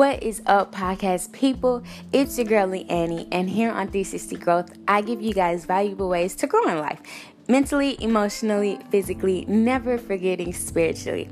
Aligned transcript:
What 0.00 0.22
is 0.22 0.40
up, 0.46 0.74
podcast 0.74 1.30
people? 1.30 1.82
It's 2.10 2.38
your 2.38 2.46
girlie 2.46 2.88
Annie, 2.88 3.28
and 3.30 3.50
here 3.50 3.68
on 3.68 3.88
360 3.88 4.36
Growth, 4.36 4.72
I 4.88 5.02
give 5.02 5.20
you 5.20 5.34
guys 5.34 5.66
valuable 5.66 6.08
ways 6.08 6.34
to 6.36 6.46
grow 6.46 6.66
in 6.68 6.78
life 6.78 7.02
mentally, 7.48 8.02
emotionally, 8.02 8.78
physically, 8.88 9.44
never 9.46 9.98
forgetting 9.98 10.54
spiritually. 10.54 11.28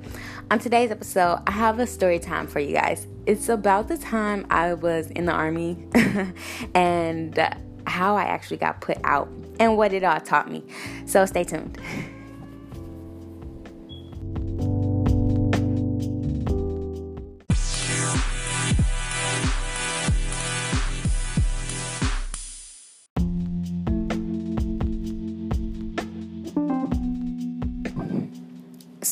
On 0.50 0.58
today's 0.58 0.90
episode, 0.90 1.42
I 1.46 1.52
have 1.52 1.78
a 1.78 1.86
story 1.86 2.18
time 2.18 2.46
for 2.46 2.60
you 2.60 2.74
guys. 2.74 3.06
It's 3.24 3.48
about 3.48 3.88
the 3.88 3.96
time 3.96 4.46
I 4.50 4.74
was 4.74 5.10
in 5.12 5.24
the 5.24 5.32
army 5.32 5.82
and 6.74 7.38
how 7.86 8.16
I 8.16 8.24
actually 8.24 8.58
got 8.58 8.82
put 8.82 8.98
out 9.02 9.30
and 9.58 9.78
what 9.78 9.94
it 9.94 10.04
all 10.04 10.20
taught 10.20 10.50
me. 10.50 10.62
So 11.06 11.24
stay 11.24 11.44
tuned. 11.44 11.80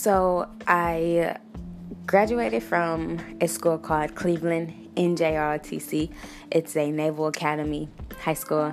So 0.06 0.48
I 0.68 1.36
graduated 2.06 2.62
from 2.62 3.18
a 3.40 3.48
school 3.48 3.76
called 3.76 4.14
Cleveland 4.14 4.72
NJROTC. 4.94 6.12
It's 6.52 6.76
a 6.76 6.92
Naval 6.92 7.26
Academy 7.26 7.88
high 8.20 8.34
school. 8.34 8.72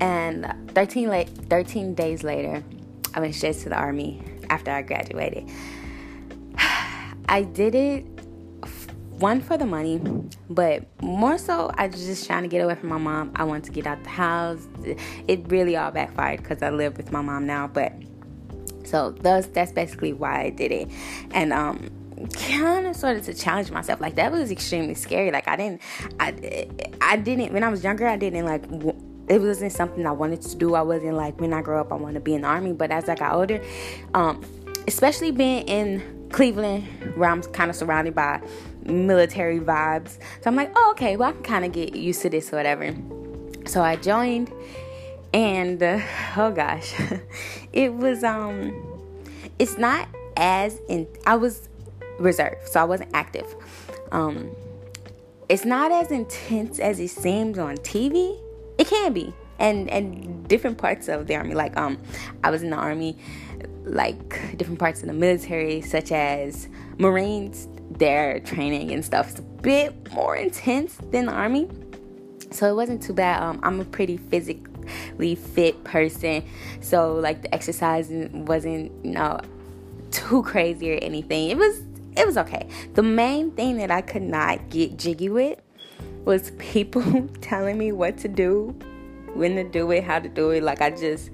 And 0.00 0.54
13, 0.74 1.08
late, 1.08 1.30
13 1.30 1.94
days 1.94 2.22
later, 2.22 2.62
I 3.14 3.20
went 3.20 3.34
straight 3.34 3.56
to 3.60 3.70
the 3.70 3.74
Army 3.74 4.22
after 4.50 4.70
I 4.70 4.82
graduated. 4.82 5.50
I 6.58 7.48
did 7.54 7.74
it, 7.74 8.02
one, 9.12 9.40
for 9.40 9.56
the 9.56 9.64
money, 9.64 9.98
but 10.50 10.84
more 11.02 11.38
so, 11.38 11.70
I 11.72 11.86
was 11.86 12.04
just 12.04 12.26
trying 12.26 12.42
to 12.42 12.50
get 12.50 12.62
away 12.62 12.74
from 12.74 12.90
my 12.90 12.98
mom. 12.98 13.32
I 13.34 13.44
wanted 13.44 13.64
to 13.64 13.70
get 13.70 13.86
out 13.86 14.02
the 14.02 14.10
house. 14.10 14.68
It 15.26 15.50
really 15.50 15.74
all 15.74 15.90
backfired 15.90 16.42
because 16.42 16.62
I 16.62 16.68
live 16.68 16.98
with 16.98 17.12
my 17.12 17.22
mom 17.22 17.46
now, 17.46 17.66
but 17.66 17.94
so 18.86 19.10
that's 19.10 19.48
that's 19.48 19.72
basically 19.72 20.12
why 20.12 20.42
I 20.42 20.50
did 20.50 20.72
it, 20.72 20.88
and 21.32 21.52
um, 21.52 21.90
kind 22.32 22.86
of 22.86 23.04
of 23.04 23.24
to 23.24 23.34
challenge 23.34 23.70
myself. 23.70 24.00
Like 24.00 24.16
that 24.16 24.32
was 24.32 24.50
extremely 24.50 24.94
scary. 24.94 25.30
Like 25.30 25.48
I 25.48 25.56
didn't, 25.56 25.82
I 26.18 26.68
I 27.00 27.16
didn't 27.16 27.52
when 27.52 27.62
I 27.62 27.68
was 27.68 27.84
younger. 27.84 28.06
I 28.06 28.16
didn't 28.16 28.44
like. 28.44 28.64
It 29.28 29.40
wasn't 29.40 29.72
something 29.72 30.06
I 30.06 30.12
wanted 30.12 30.42
to 30.42 30.56
do. 30.56 30.74
I 30.74 30.82
wasn't 30.82 31.14
like 31.14 31.40
when 31.40 31.52
I 31.52 31.60
grow 31.60 31.80
up, 31.80 31.92
I 31.92 31.96
want 31.96 32.14
to 32.14 32.20
be 32.20 32.34
in 32.34 32.42
the 32.42 32.48
army. 32.48 32.72
But 32.72 32.90
as 32.90 33.08
I 33.08 33.16
got 33.16 33.34
older, 33.34 33.60
um, 34.14 34.42
especially 34.86 35.32
being 35.32 35.66
in 35.66 36.28
Cleveland, 36.30 36.86
where 37.16 37.28
I'm 37.28 37.42
kind 37.42 37.70
of 37.70 37.76
surrounded 37.76 38.14
by 38.14 38.40
military 38.84 39.58
vibes, 39.58 40.18
so 40.42 40.48
I'm 40.48 40.56
like, 40.56 40.72
oh 40.76 40.90
okay, 40.92 41.16
well 41.16 41.30
I 41.30 41.32
can 41.32 41.42
kind 41.42 41.64
of 41.64 41.72
get 41.72 41.96
used 41.96 42.22
to 42.22 42.30
this 42.30 42.52
or 42.52 42.56
whatever. 42.56 42.94
So 43.66 43.82
I 43.82 43.96
joined 43.96 44.52
and 45.36 45.82
uh, 45.82 46.00
oh 46.38 46.50
gosh. 46.50 46.94
It 47.72 47.92
was 47.92 48.24
um 48.24 48.72
it's 49.58 49.76
not 49.76 50.08
as 50.38 50.80
in 50.88 51.06
i 51.26 51.34
was 51.34 51.68
reserved 52.18 52.66
so 52.66 52.80
i 52.80 52.84
wasn't 52.84 53.10
active. 53.12 53.54
Um 54.12 54.50
it's 55.50 55.66
not 55.66 55.92
as 55.92 56.10
intense 56.10 56.78
as 56.78 56.98
it 57.00 57.08
seems 57.08 57.58
on 57.58 57.76
tv 57.78 58.40
it 58.78 58.86
can 58.88 59.12
be. 59.12 59.34
And 59.58 59.90
and 59.90 60.48
different 60.48 60.78
parts 60.78 61.08
of 61.08 61.26
the 61.26 61.34
army 61.36 61.54
like 61.54 61.76
um 61.76 61.98
i 62.42 62.50
was 62.50 62.62
in 62.62 62.70
the 62.70 62.76
army 62.76 63.18
like 63.84 64.56
different 64.56 64.78
parts 64.78 65.02
of 65.02 65.06
the 65.08 65.12
military 65.14 65.82
such 65.82 66.12
as 66.12 66.68
marines 66.98 67.68
their 67.90 68.40
training 68.40 68.92
and 68.92 69.04
stuff 69.04 69.28
is 69.32 69.38
a 69.38 69.42
bit 69.42 70.12
more 70.12 70.34
intense 70.34 70.96
than 71.10 71.26
the 71.26 71.32
army. 71.32 71.68
So 72.50 72.70
it 72.70 72.74
wasn't 72.74 73.02
too 73.02 73.12
bad. 73.12 73.42
Um 73.42 73.60
i'm 73.62 73.80
a 73.80 73.84
pretty 73.84 74.16
fit 75.34 75.82
person. 75.84 76.44
So 76.80 77.14
like 77.14 77.42
the 77.42 77.54
exercise 77.54 78.10
wasn't 78.32 78.92
you 79.04 79.12
know 79.12 79.40
too 80.10 80.42
crazy 80.42 80.92
or 80.92 80.98
anything. 80.98 81.50
It 81.50 81.58
was 81.58 81.82
it 82.16 82.26
was 82.26 82.36
okay. 82.38 82.68
The 82.94 83.02
main 83.02 83.50
thing 83.52 83.76
that 83.78 83.90
I 83.90 84.00
could 84.00 84.22
not 84.22 84.70
get 84.70 84.96
jiggy 84.96 85.28
with 85.28 85.60
was 86.24 86.50
people 86.58 87.28
telling 87.40 87.78
me 87.78 87.92
what 87.92 88.16
to 88.18 88.28
do, 88.28 88.74
when 89.34 89.56
to 89.56 89.64
do 89.64 89.90
it, 89.90 90.04
how 90.04 90.18
to 90.18 90.28
do 90.28 90.50
it. 90.50 90.62
Like 90.62 90.80
I 90.80 90.90
just 90.90 91.30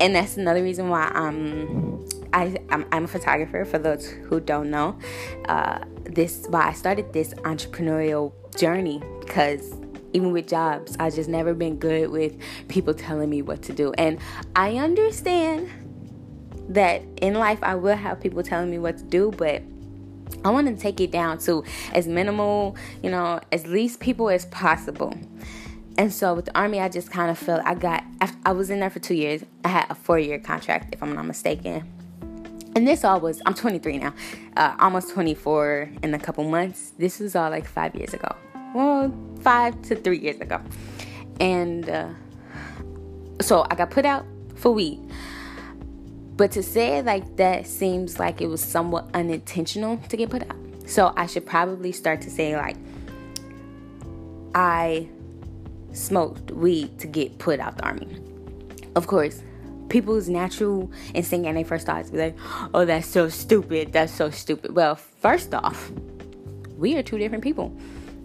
and 0.00 0.14
that's 0.14 0.36
another 0.36 0.62
reason 0.62 0.88
why 0.88 1.10
I'm 1.14 2.06
I, 2.32 2.56
I'm, 2.70 2.84
I'm 2.92 3.04
a 3.04 3.08
photographer 3.08 3.64
for 3.64 3.78
those 3.78 4.06
who 4.06 4.40
don't 4.40 4.70
know. 4.70 4.98
Uh, 5.46 5.78
this 6.04 6.46
why 6.48 6.68
I 6.68 6.72
started 6.72 7.12
this 7.12 7.34
entrepreneurial 7.34 8.32
journey 8.56 9.02
because 9.20 9.72
even 10.12 10.32
with 10.32 10.48
jobs, 10.48 10.96
I 10.98 11.10
just 11.10 11.28
never 11.28 11.54
been 11.54 11.76
good 11.76 12.10
with 12.10 12.36
people 12.68 12.94
telling 12.94 13.30
me 13.30 13.42
what 13.42 13.62
to 13.62 13.72
do. 13.72 13.92
And 13.98 14.18
I 14.56 14.76
understand 14.76 15.68
that 16.68 17.02
in 17.20 17.34
life 17.34 17.58
I 17.62 17.74
will 17.74 17.96
have 17.96 18.20
people 18.20 18.42
telling 18.42 18.70
me 18.70 18.78
what 18.78 18.98
to 18.98 19.04
do, 19.04 19.30
but 19.36 19.62
I 20.44 20.50
want 20.50 20.68
to 20.68 20.80
take 20.80 21.00
it 21.00 21.10
down 21.10 21.38
to 21.38 21.64
as 21.92 22.06
minimal, 22.06 22.76
you 23.02 23.10
know, 23.10 23.40
as 23.52 23.66
least 23.66 24.00
people 24.00 24.28
as 24.30 24.46
possible. 24.46 25.14
And 25.96 26.12
so 26.12 26.34
with 26.34 26.44
the 26.44 26.56
army, 26.56 26.80
I 26.80 26.88
just 26.88 27.10
kind 27.10 27.30
of 27.30 27.38
felt 27.38 27.60
I 27.64 27.74
got. 27.74 28.04
I 28.44 28.52
was 28.52 28.70
in 28.70 28.78
there 28.78 28.90
for 28.90 29.00
two 29.00 29.14
years. 29.14 29.42
I 29.64 29.68
had 29.68 29.86
a 29.90 29.94
four-year 29.96 30.38
contract, 30.38 30.94
if 30.94 31.02
I'm 31.02 31.14
not 31.14 31.26
mistaken. 31.26 31.92
And 32.76 32.86
this 32.86 33.02
all 33.02 33.18
was. 33.18 33.42
I'm 33.44 33.54
23 33.54 33.98
now, 33.98 34.14
uh, 34.56 34.76
almost 34.78 35.10
24 35.10 35.90
in 36.04 36.14
a 36.14 36.18
couple 36.18 36.44
months. 36.44 36.92
This 36.98 37.18
was 37.18 37.34
all 37.34 37.50
like 37.50 37.66
five 37.66 37.96
years 37.96 38.14
ago 38.14 38.36
well, 38.74 39.12
five 39.40 39.80
to 39.82 39.96
three 39.96 40.18
years 40.18 40.40
ago. 40.40 40.60
And 41.40 41.88
uh, 41.88 42.08
so 43.40 43.66
I 43.70 43.74
got 43.74 43.90
put 43.90 44.04
out 44.04 44.26
for 44.56 44.72
weed. 44.72 45.00
But 46.36 46.52
to 46.52 46.62
say 46.62 46.98
it 46.98 47.04
like 47.04 47.36
that 47.36 47.66
seems 47.66 48.18
like 48.18 48.40
it 48.40 48.46
was 48.46 48.62
somewhat 48.62 49.08
unintentional 49.14 49.98
to 50.08 50.16
get 50.16 50.30
put 50.30 50.48
out. 50.48 50.56
So 50.86 51.12
I 51.16 51.26
should 51.26 51.44
probably 51.44 51.92
start 51.92 52.20
to 52.22 52.30
say, 52.30 52.56
like, 52.56 52.76
I 54.54 55.08
smoked 55.92 56.50
weed 56.52 56.98
to 57.00 57.06
get 57.06 57.38
put 57.38 57.60
out 57.60 57.76
the 57.76 57.84
army. 57.84 58.16
Of 58.94 59.06
course, 59.06 59.42
people's 59.88 60.28
natural 60.28 60.90
instinct 61.12 61.46
and 61.46 61.56
they 61.56 61.64
first 61.64 61.86
thought 61.86 62.06
to 62.06 62.12
be 62.12 62.18
like, 62.18 62.36
oh, 62.72 62.84
that's 62.84 63.06
so 63.06 63.28
stupid. 63.28 63.92
That's 63.92 64.12
so 64.14 64.30
stupid. 64.30 64.74
Well, 64.74 64.94
first 64.94 65.52
off, 65.54 65.90
we 66.76 66.96
are 66.96 67.02
two 67.02 67.18
different 67.18 67.42
people 67.42 67.76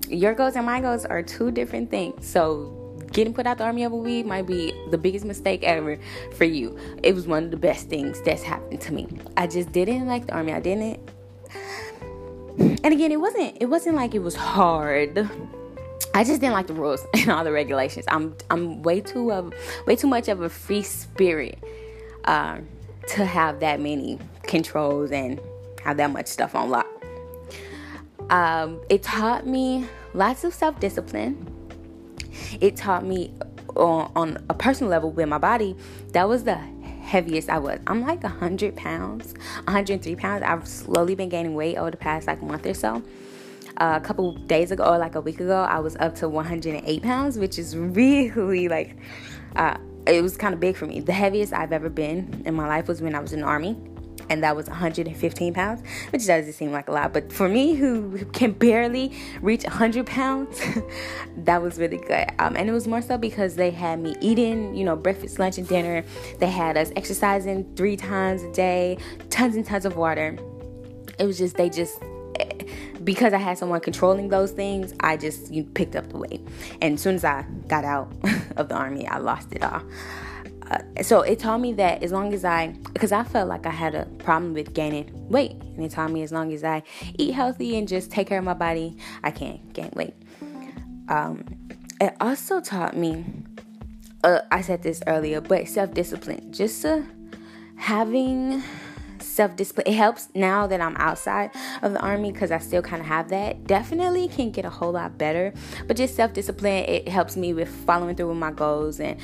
your 0.09 0.33
goals 0.33 0.55
and 0.55 0.65
my 0.65 0.81
goals 0.81 1.05
are 1.05 1.21
two 1.21 1.51
different 1.51 1.89
things. 1.89 2.25
So 2.25 2.79
getting 3.11 3.33
put 3.33 3.45
out 3.45 3.57
the 3.57 3.63
army 3.63 3.85
over 3.85 3.95
weed 3.95 4.25
might 4.25 4.47
be 4.47 4.73
the 4.89 4.97
biggest 4.97 5.25
mistake 5.25 5.63
ever 5.63 5.97
for 6.35 6.45
you. 6.45 6.77
It 7.03 7.13
was 7.13 7.27
one 7.27 7.45
of 7.45 7.51
the 7.51 7.57
best 7.57 7.89
things 7.89 8.21
that's 8.21 8.43
happened 8.43 8.81
to 8.81 8.93
me. 8.93 9.07
I 9.37 9.47
just 9.47 9.71
didn't 9.71 10.07
like 10.07 10.27
the 10.27 10.33
army. 10.33 10.53
I 10.53 10.59
didn't. 10.59 10.99
And 12.59 12.93
again, 12.93 13.11
it 13.11 13.19
wasn't 13.19 13.57
it 13.61 13.67
wasn't 13.67 13.95
like 13.95 14.13
it 14.13 14.19
was 14.19 14.35
hard. 14.35 15.29
I 16.13 16.23
just 16.23 16.41
didn't 16.41 16.53
like 16.53 16.67
the 16.67 16.73
rules 16.73 17.05
and 17.13 17.29
all 17.29 17.43
the 17.43 17.51
regulations. 17.51 18.05
I'm 18.07 18.35
I'm 18.49 18.83
way 18.83 19.01
too 19.01 19.31
of 19.31 19.53
way 19.87 19.95
too 19.95 20.07
much 20.07 20.27
of 20.27 20.41
a 20.41 20.49
free 20.49 20.83
spirit 20.83 21.57
uh, 22.25 22.59
to 23.09 23.25
have 23.25 23.59
that 23.61 23.79
many 23.79 24.19
controls 24.43 25.11
and 25.11 25.39
have 25.83 25.97
that 25.97 26.11
much 26.11 26.27
stuff 26.27 26.55
on 26.55 26.69
lock. 26.69 26.92
Um, 28.33 28.81
it 28.89 29.03
taught 29.03 29.45
me 29.45 29.87
lots 30.15 30.43
of 30.43 30.55
self 30.55 30.79
discipline. 30.79 31.47
It 32.59 32.75
taught 32.75 33.05
me 33.05 33.31
on, 33.75 34.11
on, 34.15 34.43
a 34.49 34.55
personal 34.55 34.89
level 34.89 35.11
with 35.11 35.29
my 35.29 35.37
body, 35.37 35.75
that 36.13 36.27
was 36.27 36.43
the 36.43 36.55
heaviest 36.55 37.47
I 37.47 37.59
was. 37.59 37.79
I'm 37.85 38.01
like 38.01 38.23
100 38.23 38.75
pounds, 38.75 39.35
103 39.65 40.15
pounds. 40.15 40.41
I've 40.41 40.67
slowly 40.67 41.13
been 41.13 41.29
gaining 41.29 41.53
weight 41.53 41.77
over 41.77 41.91
the 41.91 41.97
past 41.97 42.25
like 42.25 42.41
month 42.41 42.65
or 42.65 42.73
so. 42.73 43.03
Uh, 43.77 43.99
a 44.01 44.03
couple 44.03 44.33
days 44.33 44.71
ago, 44.71 44.83
or 44.83 44.97
like 44.97 45.13
a 45.13 45.21
week 45.21 45.39
ago, 45.39 45.61
I 45.61 45.77
was 45.79 45.95
up 45.97 46.15
to 46.15 46.27
108 46.27 47.03
pounds, 47.03 47.37
which 47.37 47.59
is 47.59 47.77
really 47.77 48.67
like, 48.67 48.97
uh, 49.55 49.77
it 50.07 50.23
was 50.23 50.37
kind 50.37 50.55
of 50.55 50.59
big 50.59 50.75
for 50.75 50.87
me. 50.87 51.01
The 51.01 51.13
heaviest 51.13 51.53
I've 51.53 51.71
ever 51.71 51.89
been 51.89 52.41
in 52.47 52.55
my 52.55 52.67
life 52.67 52.87
was 52.87 52.99
when 52.99 53.13
I 53.13 53.19
was 53.19 53.31
in 53.31 53.41
the 53.41 53.45
army 53.45 53.77
and 54.29 54.43
that 54.43 54.55
was 54.55 54.67
115 54.67 55.53
pounds, 55.53 55.81
which 56.11 56.25
doesn't 56.25 56.53
seem 56.53 56.71
like 56.71 56.87
a 56.87 56.91
lot, 56.91 57.13
but 57.13 57.31
for 57.31 57.49
me 57.49 57.73
who 57.75 58.25
can 58.33 58.51
barely 58.51 59.11
reach 59.41 59.63
100 59.63 60.05
pounds, 60.05 60.61
that 61.37 61.61
was 61.61 61.77
really 61.77 61.97
good. 61.97 62.27
Um, 62.39 62.55
and 62.55 62.69
it 62.69 62.73
was 62.73 62.87
more 62.87 63.01
so 63.01 63.17
because 63.17 63.55
they 63.55 63.71
had 63.71 63.99
me 63.99 64.15
eating, 64.21 64.75
you 64.75 64.85
know, 64.85 64.95
breakfast, 64.95 65.39
lunch, 65.39 65.57
and 65.57 65.67
dinner. 65.67 66.03
They 66.39 66.49
had 66.49 66.77
us 66.77 66.91
exercising 66.95 67.75
three 67.75 67.97
times 67.97 68.43
a 68.43 68.51
day, 68.51 68.97
tons 69.29 69.55
and 69.55 69.65
tons 69.65 69.85
of 69.85 69.97
water. 69.97 70.37
It 71.19 71.25
was 71.25 71.37
just, 71.37 71.55
they 71.57 71.69
just, 71.69 72.01
eh, 72.39 72.63
because 73.03 73.33
I 73.33 73.37
had 73.37 73.57
someone 73.57 73.81
controlling 73.81 74.29
those 74.29 74.51
things, 74.51 74.93
I 74.99 75.17
just 75.17 75.51
you 75.51 75.63
picked 75.63 75.95
up 75.95 76.09
the 76.09 76.17
weight. 76.17 76.41
And 76.81 76.95
as 76.95 77.01
soon 77.01 77.15
as 77.15 77.23
I 77.23 77.45
got 77.67 77.85
out 77.85 78.11
of 78.57 78.69
the 78.69 78.75
army, 78.75 79.07
I 79.07 79.17
lost 79.17 79.53
it 79.53 79.63
all. 79.63 79.83
Uh, 80.69 81.03
so 81.03 81.21
it 81.21 81.39
taught 81.39 81.59
me 81.59 81.73
that 81.73 82.03
as 82.03 82.11
long 82.11 82.33
as 82.33 82.45
I, 82.45 82.75
because 82.93 83.11
I 83.11 83.23
felt 83.23 83.49
like 83.49 83.65
I 83.65 83.71
had 83.71 83.95
a 83.95 84.05
problem 84.19 84.53
with 84.53 84.73
gaining 84.73 85.09
weight, 85.29 85.51
and 85.51 85.83
it 85.83 85.91
taught 85.91 86.11
me 86.11 86.21
as 86.21 86.31
long 86.31 86.53
as 86.53 86.63
I 86.63 86.83
eat 87.17 87.33
healthy 87.33 87.77
and 87.77 87.87
just 87.87 88.11
take 88.11 88.27
care 88.27 88.39
of 88.39 88.45
my 88.45 88.53
body, 88.53 88.97
I 89.23 89.31
can 89.31 89.59
gain 89.73 89.91
weight. 89.95 90.13
Um, 91.09 91.45
it 91.99 92.15
also 92.19 92.61
taught 92.61 92.95
me, 92.95 93.25
uh, 94.23 94.41
I 94.51 94.61
said 94.61 94.83
this 94.83 95.01
earlier, 95.07 95.41
but 95.41 95.67
self 95.67 95.93
discipline. 95.93 96.51
Just 96.51 96.85
uh, 96.85 97.01
having 97.75 98.63
self 99.19 99.55
discipline. 99.55 99.87
It 99.87 99.95
helps 99.95 100.29
now 100.35 100.67
that 100.67 100.81
I'm 100.81 100.95
outside 100.97 101.51
of 101.81 101.93
the 101.93 101.99
army 101.99 102.31
because 102.31 102.51
I 102.51 102.59
still 102.59 102.81
kind 102.81 103.01
of 103.01 103.07
have 103.07 103.29
that. 103.29 103.65
Definitely 103.65 104.27
can 104.27 104.51
get 104.51 104.65
a 104.65 104.69
whole 104.69 104.91
lot 104.91 105.17
better, 105.17 105.53
but 105.87 105.97
just 105.97 106.15
self 106.15 106.33
discipline. 106.33 106.85
It 106.85 107.07
helps 107.07 107.35
me 107.35 107.53
with 107.53 107.69
following 107.69 108.15
through 108.15 108.29
with 108.29 108.37
my 108.37 108.51
goals 108.51 108.99
and 108.99 109.19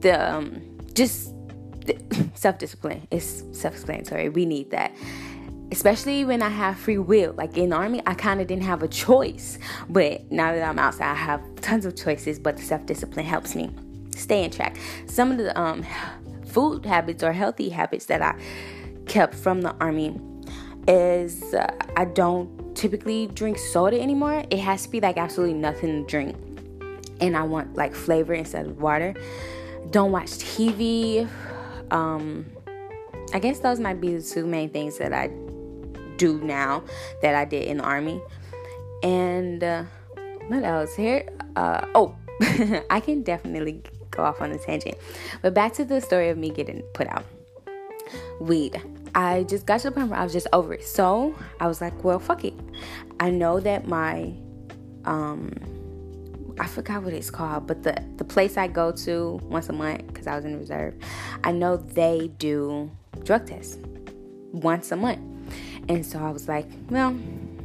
the 0.00 0.34
um, 0.34 0.62
just 0.94 1.34
self 2.34 2.58
discipline 2.58 3.06
is 3.10 3.44
self 3.52 3.74
explanatory. 3.74 4.28
We 4.28 4.46
need 4.46 4.70
that. 4.70 4.94
Especially 5.72 6.24
when 6.24 6.42
I 6.42 6.48
have 6.48 6.78
free 6.78 6.98
will. 6.98 7.32
Like 7.34 7.56
in 7.56 7.72
army, 7.72 8.02
I 8.04 8.14
kind 8.14 8.40
of 8.40 8.48
didn't 8.48 8.64
have 8.64 8.82
a 8.82 8.88
choice. 8.88 9.58
But 9.88 10.30
now 10.30 10.52
that 10.52 10.62
I'm 10.62 10.78
outside, 10.78 11.12
I 11.12 11.14
have 11.14 11.42
tons 11.60 11.86
of 11.86 11.96
choices. 11.96 12.38
But 12.38 12.56
the 12.56 12.62
self 12.62 12.86
discipline 12.86 13.24
helps 13.26 13.54
me 13.54 13.70
stay 14.16 14.44
in 14.44 14.50
track. 14.50 14.76
Some 15.06 15.30
of 15.30 15.38
the 15.38 15.58
um, 15.58 15.84
food 16.46 16.84
habits 16.84 17.22
or 17.22 17.32
healthy 17.32 17.68
habits 17.68 18.06
that 18.06 18.22
I 18.22 18.34
kept 19.06 19.34
from 19.34 19.60
the 19.62 19.74
army 19.80 20.20
is 20.88 21.54
uh, 21.54 21.66
I 21.96 22.06
don't 22.06 22.74
typically 22.74 23.28
drink 23.28 23.58
soda 23.58 24.00
anymore. 24.00 24.44
It 24.50 24.58
has 24.58 24.84
to 24.84 24.88
be 24.88 25.00
like 25.00 25.16
absolutely 25.18 25.54
nothing 25.54 26.04
to 26.04 26.10
drink. 26.10 26.36
And 27.20 27.36
I 27.36 27.42
want 27.42 27.76
like 27.76 27.94
flavor 27.94 28.32
instead 28.32 28.66
of 28.66 28.80
water 28.80 29.14
don't 29.90 30.12
watch 30.12 30.28
TV. 30.30 31.28
Um, 31.90 32.46
I 33.32 33.38
guess 33.38 33.60
those 33.60 33.80
might 33.80 34.00
be 34.00 34.16
the 34.16 34.22
two 34.22 34.46
main 34.46 34.70
things 34.70 34.98
that 34.98 35.12
I 35.12 35.30
do 36.16 36.40
now 36.42 36.84
that 37.22 37.34
I 37.34 37.44
did 37.44 37.64
in 37.64 37.78
the 37.78 37.84
army. 37.84 38.20
And 39.02 39.64
uh, 39.64 39.84
what 40.48 40.62
else 40.62 40.94
here? 40.94 41.28
Uh, 41.56 41.86
oh, 41.94 42.14
I 42.90 43.00
can 43.00 43.22
definitely 43.22 43.82
go 44.10 44.24
off 44.24 44.40
on 44.40 44.52
a 44.52 44.58
tangent. 44.58 44.96
But 45.42 45.54
back 45.54 45.72
to 45.74 45.84
the 45.84 46.00
story 46.00 46.28
of 46.28 46.38
me 46.38 46.50
getting 46.50 46.82
put 46.94 47.08
out. 47.08 47.24
Weed. 48.40 48.80
I 49.14 49.44
just 49.44 49.66
got 49.66 49.80
to 49.80 49.90
the 49.90 49.92
point 49.92 50.10
where 50.10 50.18
I 50.18 50.24
was 50.24 50.32
just 50.32 50.46
over 50.52 50.74
it. 50.74 50.84
So 50.84 51.34
I 51.58 51.66
was 51.66 51.80
like, 51.80 52.04
well, 52.04 52.18
fuck 52.18 52.44
it. 52.44 52.54
I 53.18 53.30
know 53.30 53.60
that 53.60 53.88
my 53.88 54.34
um 55.04 55.52
I 56.60 56.66
forgot 56.66 57.02
what 57.02 57.14
it's 57.14 57.30
called, 57.30 57.66
but 57.66 57.82
the 57.82 58.04
the 58.16 58.24
place 58.24 58.58
I 58.58 58.68
go 58.68 58.92
to 58.92 59.40
once 59.44 59.70
a 59.70 59.72
month 59.72 60.06
because 60.08 60.26
I 60.26 60.36
was 60.36 60.44
in 60.44 60.58
reserve, 60.58 60.94
I 61.42 61.52
know 61.52 61.78
they 61.78 62.30
do 62.38 62.90
drug 63.24 63.46
tests 63.46 63.78
once 64.52 64.92
a 64.92 64.96
month, 64.96 65.20
and 65.88 66.04
so 66.04 66.18
I 66.18 66.30
was 66.30 66.48
like, 66.48 66.66
well, 66.90 67.18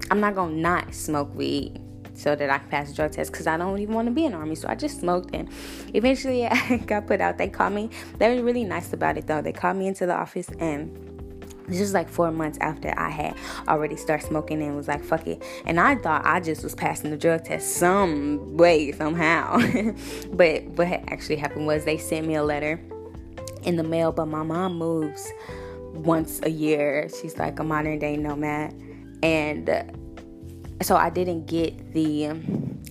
I'm 0.10 0.20
not 0.22 0.34
gonna 0.34 0.56
not 0.56 0.94
smoke 0.94 1.36
weed 1.36 1.82
so 2.14 2.36
that 2.38 2.50
I 2.50 2.60
can 2.60 2.70
pass 2.70 2.88
the 2.88 2.96
drug 2.96 3.12
test 3.12 3.34
because 3.34 3.48
I 3.48 3.58
don't 3.58 3.78
even 3.80 3.94
want 3.94 4.08
to 4.08 4.14
be 4.14 4.24
in 4.24 4.32
the 4.32 4.38
army. 4.38 4.56
So 4.56 4.70
I 4.70 4.76
just 4.76 5.02
smoked 5.02 5.36
and 5.36 5.50
eventually 5.94 6.46
I 6.48 6.78
got 6.78 7.06
put 7.08 7.20
out. 7.20 7.38
They 7.38 7.50
called 7.50 7.74
me. 7.74 7.90
They 8.18 8.34
were 8.34 8.44
really 8.44 8.64
nice 8.64 8.94
about 8.94 9.18
it 9.18 9.28
though. 9.28 9.42
They 9.42 9.52
called 9.52 9.76
me 9.76 9.88
into 9.88 10.06
the 10.06 10.16
office 10.16 10.48
and 10.60 11.15
this 11.68 11.82
is 11.82 11.94
like 11.94 12.10
four 12.10 12.32
months 12.32 12.58
after 12.62 12.94
I 12.98 13.10
had 13.10 13.36
already 13.68 13.96
started 13.96 14.28
smoking 14.28 14.62
and 14.62 14.76
was 14.76 14.88
like, 14.88 15.04
fuck 15.04 15.26
it. 15.28 15.44
And 15.66 15.80
I 15.80 15.96
thought 15.96 16.26
I 16.26 16.40
just 16.40 16.64
was 16.64 16.76
passing 16.76 17.12
the 17.12 17.18
drug 17.18 17.46
test 17.46 17.78
some 17.78 18.58
way, 18.58 18.92
somehow. 18.92 19.58
but 20.34 20.64
what 20.66 20.88
actually 20.88 21.38
happened 21.38 21.68
was 21.68 21.86
they 21.86 21.98
sent 21.98 22.28
me 22.28 22.36
a 22.36 22.44
letter 22.44 22.80
in 23.64 23.76
the 23.76 23.84
mail, 23.84 24.12
but 24.12 24.28
my 24.28 24.44
mom 24.44 24.78
moves 24.78 25.32
once 25.94 26.40
a 26.44 26.50
year. 26.50 27.10
She's 27.22 27.38
like 27.38 27.60
a 27.60 27.64
modern 27.64 28.00
day 28.00 28.18
nomad. 28.18 28.74
And 29.24 29.70
uh, 29.70 29.84
so 30.82 30.96
I 30.96 31.10
didn't 31.10 31.48
get 31.48 31.94
the 31.94 32.32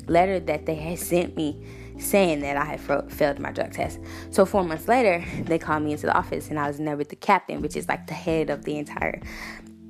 letter 0.08 0.40
that 0.40 0.66
they 0.66 0.74
had 0.74 0.98
sent 0.98 1.36
me 1.36 1.64
saying 1.98 2.40
that 2.40 2.56
I 2.56 2.64
had 2.64 2.80
failed 3.12 3.38
my 3.38 3.52
drug 3.52 3.72
test. 3.72 4.00
So 4.30 4.44
four 4.44 4.64
months 4.64 4.88
later, 4.88 5.24
they 5.44 5.58
called 5.58 5.82
me 5.82 5.92
into 5.92 6.06
the 6.06 6.16
office, 6.16 6.50
and 6.50 6.58
I 6.58 6.66
was 6.66 6.78
in 6.78 6.84
there 6.84 6.96
with 6.96 7.08
the 7.08 7.16
captain, 7.16 7.60
which 7.60 7.76
is 7.76 7.88
like 7.88 8.06
the 8.06 8.14
head 8.14 8.50
of 8.50 8.64
the 8.64 8.78
entire 8.78 9.20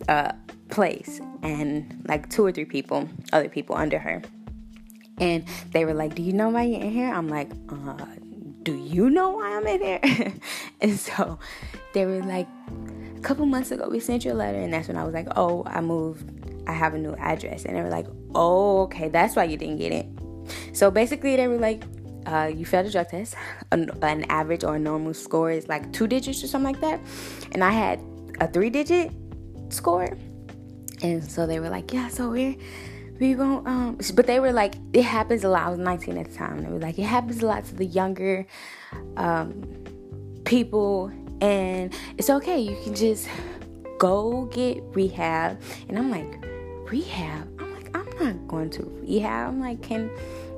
uh, 0.08 0.32
place, 0.70 1.20
and 1.42 2.04
like 2.06 2.30
two 2.30 2.44
or 2.44 2.52
three 2.52 2.64
people, 2.64 3.08
other 3.32 3.48
people 3.48 3.76
under 3.76 3.98
her. 3.98 4.22
And 5.18 5.44
they 5.72 5.84
were 5.84 5.94
like, 5.94 6.14
"Do 6.14 6.22
you 6.22 6.32
know 6.32 6.50
why 6.50 6.64
you're 6.64 6.80
in 6.80 6.90
here?" 6.90 7.12
I'm 7.12 7.28
like, 7.28 7.50
uh, 7.68 8.04
"Do 8.62 8.74
you 8.74 9.10
know 9.10 9.30
why 9.30 9.56
I'm 9.56 9.66
in 9.66 9.80
here?" 9.80 10.32
and 10.80 10.98
so 10.98 11.38
they 11.94 12.04
were 12.04 12.22
like, 12.22 12.48
"A 13.16 13.20
couple 13.20 13.46
months 13.46 13.70
ago, 13.70 13.88
we 13.88 14.00
sent 14.00 14.24
you 14.24 14.32
a 14.32 14.34
letter," 14.34 14.58
and 14.58 14.72
that's 14.72 14.88
when 14.88 14.96
I 14.96 15.04
was 15.04 15.14
like, 15.14 15.28
"Oh, 15.36 15.62
I 15.66 15.80
moved. 15.80 16.28
I 16.66 16.72
have 16.72 16.94
a 16.94 16.98
new 16.98 17.14
address." 17.14 17.64
And 17.64 17.76
they 17.76 17.82
were 17.82 17.90
like, 17.90 18.06
"Oh, 18.34 18.82
okay, 18.82 19.08
that's 19.08 19.36
why 19.36 19.44
you 19.44 19.56
didn't 19.56 19.78
get 19.78 19.92
it." 19.92 20.06
So 20.72 20.90
basically, 20.90 21.36
they 21.36 21.48
were 21.48 21.58
like, 21.58 21.84
uh, 22.26 22.50
you 22.54 22.64
failed 22.64 22.86
a 22.86 22.90
drug 22.90 23.08
test. 23.08 23.34
An, 23.72 23.90
an, 24.02 24.24
average 24.30 24.64
or 24.64 24.76
a 24.76 24.78
normal 24.78 25.14
score 25.14 25.50
is 25.50 25.68
like 25.68 25.92
two 25.92 26.06
digits 26.06 26.42
or 26.42 26.46
something 26.46 26.72
like 26.72 26.80
that. 26.80 27.00
And 27.52 27.62
I 27.62 27.70
had 27.70 28.00
a 28.40 28.48
three 28.48 28.70
digit 28.70 29.12
score. 29.68 30.16
And 31.02 31.22
so 31.22 31.46
they 31.46 31.60
were 31.60 31.68
like, 31.68 31.92
yeah, 31.92 32.08
so 32.08 32.30
we're, 32.30 32.56
we 33.20 33.36
won't, 33.36 33.66
um, 33.66 33.98
but 34.14 34.26
they 34.26 34.40
were 34.40 34.52
like, 34.52 34.74
it 34.92 35.02
happens 35.02 35.44
a 35.44 35.48
lot. 35.48 35.66
I 35.66 35.70
was 35.70 35.78
19 35.78 36.18
at 36.18 36.30
the 36.30 36.34
time. 36.34 36.58
and 36.58 36.66
They 36.66 36.70
were 36.70 36.78
like, 36.78 36.98
it 36.98 37.04
happens 37.04 37.42
a 37.42 37.46
lot 37.46 37.64
to 37.66 37.74
the 37.74 37.86
younger 37.86 38.46
um, 39.16 39.62
people. 40.44 41.12
And 41.40 41.92
it's 42.16 42.30
okay. 42.30 42.58
You 42.58 42.76
can 42.84 42.94
just 42.94 43.28
go 43.98 44.46
get 44.46 44.82
rehab. 44.92 45.60
And 45.88 45.98
I'm 45.98 46.10
like, 46.10 46.44
rehab? 46.90 47.48
I'm 47.60 47.74
like, 47.74 47.96
I'm 47.96 48.08
not 48.18 48.48
going 48.48 48.70
to 48.70 48.82
rehab. 49.02 49.48
I'm 49.48 49.60
like, 49.60 49.82
can, 49.82 50.10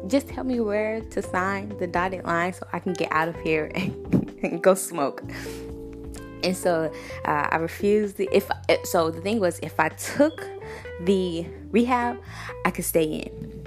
just 0.09 0.29
tell 0.29 0.45
me 0.45 0.61
where 0.61 1.01
to 1.01 1.23
sign 1.23 1.77
the 1.79 1.87
dotted 1.87 2.25
line 2.25 2.53
so 2.53 2.67
I 2.73 2.79
can 2.79 2.93
get 2.93 3.11
out 3.13 3.29
of 3.29 3.37
here 3.41 3.71
and, 3.75 4.63
go 4.63 4.75
smoke. 4.75 5.23
And 6.45 6.57
so 6.57 6.93
uh, 7.25 7.49
I 7.51 7.57
refused. 7.57 8.17
The, 8.17 8.29
if 8.33 8.51
so, 8.85 9.11
the 9.11 9.21
thing 9.21 9.41
was, 9.41 9.59
if 9.61 9.81
I 9.81 9.89
took 9.89 10.47
the 11.01 11.47
rehab, 11.71 12.19
I 12.65 12.71
could 12.71 12.85
stay 12.85 13.05
in. 13.05 13.67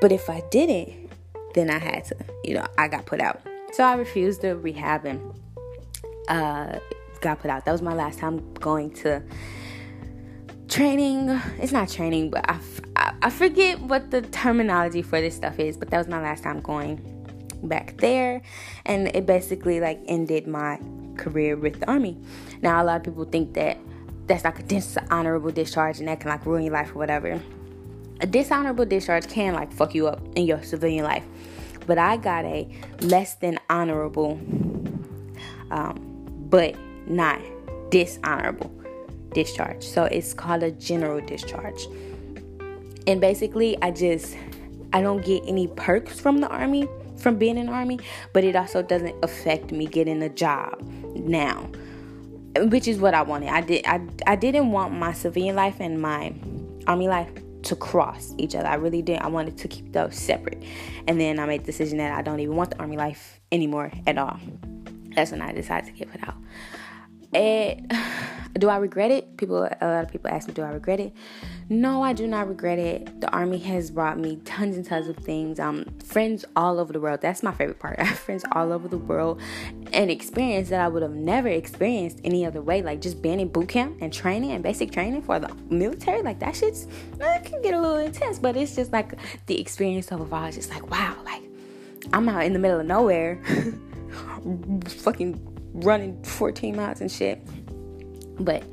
But 0.00 0.12
if 0.12 0.28
I 0.28 0.42
didn't, 0.50 1.10
then 1.54 1.70
I 1.70 1.78
had 1.78 2.04
to. 2.06 2.16
You 2.42 2.54
know, 2.54 2.66
I 2.76 2.88
got 2.88 3.06
put 3.06 3.20
out. 3.20 3.40
So 3.72 3.84
I 3.84 3.94
refused 3.94 4.42
the 4.42 4.56
rehab 4.56 5.06
and 5.06 5.20
uh, 6.28 6.78
got 7.20 7.40
put 7.40 7.50
out. 7.50 7.64
That 7.64 7.72
was 7.72 7.82
my 7.82 7.94
last 7.94 8.18
time 8.18 8.52
going 8.54 8.92
to 8.96 9.22
training. 10.74 11.30
It's 11.60 11.70
not 11.70 11.88
training, 11.88 12.30
but 12.30 12.44
I 12.50 12.58
I 13.22 13.30
forget 13.30 13.80
what 13.80 14.10
the 14.10 14.22
terminology 14.22 15.02
for 15.02 15.20
this 15.20 15.36
stuff 15.36 15.60
is, 15.60 15.76
but 15.76 15.88
that 15.90 15.98
was 15.98 16.08
my 16.08 16.20
last 16.20 16.42
time 16.42 16.60
going 16.60 17.00
back 17.62 17.96
there, 17.98 18.42
and 18.84 19.06
it 19.14 19.24
basically 19.24 19.78
like 19.78 20.00
ended 20.08 20.48
my 20.48 20.80
career 21.16 21.56
with 21.56 21.78
the 21.78 21.88
army. 21.88 22.18
Now 22.60 22.82
a 22.82 22.84
lot 22.84 22.96
of 22.96 23.04
people 23.04 23.24
think 23.24 23.54
that 23.54 23.78
that's 24.26 24.42
like 24.42 24.58
a 24.58 24.62
dishonorable 24.64 25.52
discharge 25.52 26.00
and 26.00 26.08
that 26.08 26.18
can 26.18 26.30
like 26.30 26.44
ruin 26.44 26.64
your 26.64 26.72
life 26.72 26.90
or 26.90 26.98
whatever. 26.98 27.40
A 28.20 28.26
dishonorable 28.26 28.84
discharge 28.84 29.28
can 29.28 29.54
like 29.54 29.72
fuck 29.72 29.94
you 29.94 30.08
up 30.08 30.20
in 30.34 30.44
your 30.44 30.60
civilian 30.64 31.04
life, 31.04 31.24
but 31.86 31.98
I 31.98 32.16
got 32.16 32.44
a 32.46 32.68
less 33.00 33.36
than 33.36 33.60
honorable, 33.70 34.40
um, 35.70 35.94
but 36.50 36.74
not 37.06 37.40
dishonorable 37.90 38.83
discharge. 39.34 39.82
So 39.82 40.04
it's 40.04 40.32
called 40.32 40.62
a 40.62 40.70
general 40.70 41.20
discharge. 41.20 41.86
And 43.06 43.20
basically, 43.20 43.80
I 43.82 43.90
just 43.90 44.36
I 44.92 45.02
don't 45.02 45.24
get 45.24 45.42
any 45.46 45.66
perks 45.66 46.18
from 46.18 46.38
the 46.38 46.48
army 46.48 46.88
from 47.16 47.36
being 47.36 47.56
in 47.58 47.66
the 47.66 47.72
army, 47.72 47.98
but 48.32 48.44
it 48.44 48.56
also 48.56 48.82
doesn't 48.82 49.14
affect 49.24 49.72
me 49.72 49.86
getting 49.86 50.22
a 50.22 50.28
job 50.28 50.80
now. 51.14 51.68
Which 52.56 52.86
is 52.86 52.98
what 52.98 53.14
I 53.14 53.22
wanted. 53.22 53.48
I 53.48 53.60
did 53.60 53.84
I 53.86 54.00
I 54.26 54.36
didn't 54.36 54.70
want 54.70 54.94
my 54.94 55.12
civilian 55.12 55.56
life 55.56 55.76
and 55.80 56.00
my 56.00 56.32
army 56.86 57.08
life 57.08 57.30
to 57.64 57.76
cross 57.76 58.34
each 58.38 58.54
other. 58.54 58.68
I 58.68 58.74
really 58.74 59.02
didn't. 59.02 59.22
I 59.22 59.28
wanted 59.28 59.58
to 59.58 59.68
keep 59.68 59.92
those 59.92 60.14
separate. 60.16 60.62
And 61.08 61.20
then 61.20 61.38
I 61.38 61.46
made 61.46 61.62
the 61.62 61.66
decision 61.66 61.98
that 61.98 62.12
I 62.12 62.22
don't 62.22 62.40
even 62.40 62.56
want 62.56 62.70
the 62.70 62.78
army 62.78 62.96
life 62.96 63.40
anymore 63.50 63.90
at 64.06 64.18
all. 64.18 64.38
That's 65.14 65.30
when 65.30 65.40
I 65.40 65.52
decided 65.52 65.86
to 65.86 65.92
get 65.92 66.10
put 66.10 66.26
out. 66.28 66.36
And 67.32 67.90
do 68.54 68.68
I 68.68 68.76
regret 68.76 69.10
it? 69.10 69.36
People, 69.36 69.64
a 69.64 69.86
lot 69.86 70.04
of 70.04 70.10
people 70.10 70.30
ask 70.30 70.46
me, 70.46 70.54
do 70.54 70.62
I 70.62 70.70
regret 70.70 71.00
it? 71.00 71.12
No, 71.68 72.02
I 72.02 72.12
do 72.12 72.26
not 72.26 72.48
regret 72.48 72.78
it. 72.78 73.20
The 73.20 73.28
army 73.30 73.58
has 73.58 73.90
brought 73.90 74.18
me 74.18 74.36
tons 74.44 74.76
and 74.76 74.86
tons 74.86 75.08
of 75.08 75.16
things. 75.16 75.58
Um, 75.58 75.84
friends 76.04 76.44
all 76.54 76.78
over 76.78 76.92
the 76.92 77.00
world. 77.00 77.20
That's 77.20 77.42
my 77.42 77.52
favorite 77.52 77.80
part. 77.80 77.96
I 77.98 78.04
have 78.04 78.18
friends 78.18 78.44
all 78.52 78.72
over 78.72 78.86
the 78.86 78.98
world, 78.98 79.40
and 79.92 80.10
experience 80.10 80.68
that 80.68 80.80
I 80.80 80.88
would 80.88 81.02
have 81.02 81.14
never 81.14 81.48
experienced 81.48 82.20
any 82.22 82.46
other 82.46 82.62
way. 82.62 82.82
Like 82.82 83.00
just 83.00 83.20
being 83.20 83.40
in 83.40 83.48
boot 83.48 83.68
camp 83.68 83.98
and 84.00 84.12
training 84.12 84.52
and 84.52 84.62
basic 84.62 84.92
training 84.92 85.22
for 85.22 85.40
the 85.40 85.52
military. 85.68 86.22
Like 86.22 86.38
that 86.38 86.54
shit's 86.54 86.86
it 87.18 87.44
can 87.44 87.60
get 87.62 87.74
a 87.74 87.80
little 87.80 87.96
intense, 87.96 88.38
but 88.38 88.56
it's 88.56 88.76
just 88.76 88.92
like 88.92 89.18
the 89.46 89.60
experience 89.60 90.12
of 90.12 90.20
it 90.20 90.32
all. 90.32 90.50
Just 90.52 90.70
like 90.70 90.88
wow, 90.90 91.16
like 91.24 91.42
I'm 92.12 92.28
out 92.28 92.44
in 92.44 92.52
the 92.52 92.58
middle 92.58 92.78
of 92.78 92.86
nowhere. 92.86 93.42
fucking 94.86 95.40
running 95.74 96.22
14 96.22 96.76
miles 96.76 97.00
and 97.00 97.10
shit. 97.10 97.40
But 98.38 98.64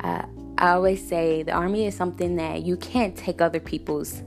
uh, 0.00 0.22
I 0.58 0.70
always 0.70 1.06
say 1.06 1.42
the 1.42 1.52
army 1.52 1.86
is 1.86 1.94
something 1.94 2.36
that 2.36 2.62
you 2.62 2.76
can't 2.76 3.16
take 3.16 3.40
other 3.40 3.60
people's 3.60 4.22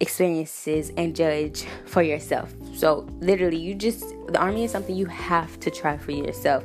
experiences 0.00 0.90
and 0.96 1.14
judge 1.14 1.64
for 1.84 2.02
yourself. 2.02 2.52
So, 2.74 3.06
literally, 3.20 3.58
you 3.58 3.74
just, 3.74 4.14
the 4.28 4.38
army 4.38 4.64
is 4.64 4.70
something 4.70 4.96
you 4.96 5.06
have 5.06 5.60
to 5.60 5.70
try 5.70 5.98
for 5.98 6.12
yourself. 6.12 6.64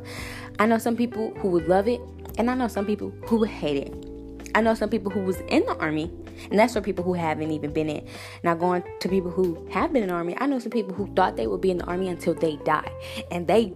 I 0.57 0.65
know 0.65 0.77
some 0.77 0.95
people 0.95 1.33
who 1.35 1.49
would 1.49 1.67
love 1.67 1.87
it, 1.87 1.99
and 2.37 2.49
I 2.49 2.55
know 2.55 2.67
some 2.67 2.85
people 2.85 3.11
who 3.25 3.37
would 3.39 3.49
hate 3.49 3.87
it. 3.87 4.11
I 4.55 4.61
know 4.61 4.73
some 4.73 4.89
people 4.89 5.11
who 5.11 5.19
was 5.19 5.41
in 5.41 5.65
the 5.65 5.75
army, 5.79 6.09
and 6.49 6.57
that's 6.57 6.73
for 6.73 6.81
people 6.81 7.03
who 7.03 7.13
haven't 7.13 7.51
even 7.51 7.73
been 7.73 7.89
in. 7.89 8.07
Now, 8.41 8.55
going 8.55 8.83
to 9.01 9.09
people 9.09 9.29
who 9.29 9.67
have 9.69 9.91
been 9.91 10.03
in 10.03 10.09
the 10.09 10.15
army, 10.15 10.35
I 10.37 10.45
know 10.45 10.59
some 10.59 10.71
people 10.71 10.93
who 10.93 11.13
thought 11.13 11.35
they 11.35 11.45
would 11.45 11.59
be 11.59 11.71
in 11.71 11.79
the 11.79 11.85
army 11.85 12.07
until 12.07 12.33
they 12.33 12.55
die, 12.63 12.89
and 13.31 13.45
they 13.47 13.73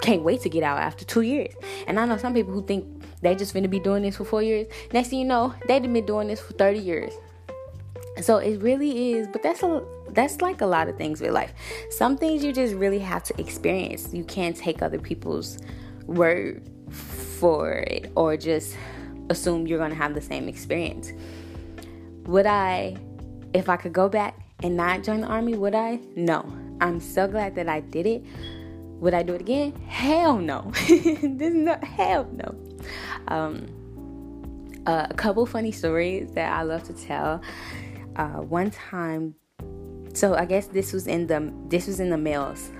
can't 0.00 0.22
wait 0.22 0.42
to 0.42 0.48
get 0.48 0.62
out 0.62 0.78
after 0.78 1.04
two 1.04 1.22
years. 1.22 1.54
And 1.86 1.98
I 1.98 2.06
know 2.06 2.16
some 2.16 2.34
people 2.34 2.52
who 2.52 2.64
think 2.64 2.86
they 3.22 3.34
just 3.34 3.54
gonna 3.54 3.68
be 3.68 3.80
doing 3.80 4.02
this 4.02 4.16
for 4.16 4.24
four 4.24 4.42
years. 4.42 4.66
Next 4.92 5.08
thing 5.08 5.20
you 5.20 5.24
know, 5.24 5.54
they've 5.66 5.82
been 5.82 6.06
doing 6.06 6.28
this 6.28 6.40
for 6.40 6.52
30 6.52 6.78
years. 6.78 7.12
So 8.22 8.38
it 8.38 8.62
really 8.62 9.12
is, 9.12 9.28
but 9.28 9.42
that's 9.42 9.62
a 9.62 9.82
that's 10.10 10.40
like 10.40 10.60
a 10.60 10.66
lot 10.66 10.88
of 10.88 10.96
things 10.96 11.20
with 11.20 11.32
life. 11.32 11.52
Some 11.90 12.16
things 12.16 12.44
you 12.44 12.52
just 12.52 12.74
really 12.74 12.98
have 13.00 13.22
to 13.24 13.40
experience. 13.40 14.14
You 14.14 14.24
can't 14.24 14.56
take 14.56 14.80
other 14.80 14.98
people's 14.98 15.58
word 16.04 16.66
for 16.90 17.80
it 17.80 18.12
or 18.14 18.36
just 18.36 18.76
assume 19.28 19.66
you're 19.66 19.78
gonna 19.78 19.94
have 19.94 20.14
the 20.14 20.20
same 20.20 20.48
experience. 20.48 21.12
Would 22.24 22.46
I, 22.46 22.96
if 23.52 23.68
I 23.68 23.76
could 23.76 23.92
go 23.92 24.08
back 24.08 24.38
and 24.62 24.76
not 24.76 25.02
join 25.02 25.20
the 25.20 25.26
army, 25.26 25.54
would 25.54 25.74
I? 25.74 26.00
No. 26.16 26.50
I'm 26.80 27.00
so 27.00 27.26
glad 27.26 27.54
that 27.54 27.68
I 27.68 27.80
did 27.80 28.06
it. 28.06 28.24
Would 29.00 29.14
I 29.14 29.22
do 29.22 29.34
it 29.34 29.40
again? 29.40 29.72
Hell 29.88 30.38
no. 30.38 30.70
this 30.88 31.12
is 31.12 31.54
not 31.54 31.84
hell 31.84 32.28
no. 32.32 32.54
Um, 33.28 33.66
uh, 34.86 35.06
a 35.10 35.14
couple 35.14 35.44
funny 35.46 35.72
stories 35.72 36.30
that 36.32 36.52
I 36.52 36.62
love 36.62 36.84
to 36.84 36.92
tell. 36.92 37.42
Uh, 38.16 38.40
one 38.40 38.70
time, 38.70 39.34
so 40.14 40.34
I 40.34 40.46
guess 40.46 40.68
this 40.68 40.92
was 40.92 41.06
in 41.06 41.26
the 41.26 41.52
this 41.68 41.86
was 41.86 42.00
in 42.00 42.08
the 42.08 42.16
males' 42.16 42.70